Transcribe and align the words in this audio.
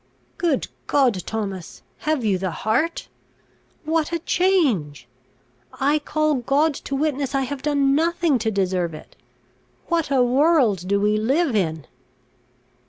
"Good 0.39 0.67
God, 0.87 1.13
Thomas! 1.27 1.83
have 1.99 2.25
you 2.25 2.39
the 2.39 2.49
heart? 2.49 3.07
What 3.85 4.11
a 4.11 4.17
change! 4.17 5.05
I 5.73 5.99
call 5.99 6.33
God 6.33 6.73
to 6.73 6.95
witness, 6.95 7.35
I 7.35 7.41
have 7.41 7.61
done 7.61 7.93
nothing 7.93 8.39
to 8.39 8.49
deserve 8.49 8.95
it! 8.95 9.15
What 9.89 10.09
a 10.09 10.23
world 10.23 10.87
do 10.87 10.99
we 10.99 11.17
live 11.17 11.55
in!" 11.55 11.85